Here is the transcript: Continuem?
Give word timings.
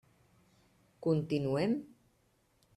Continuem? 1.07 1.79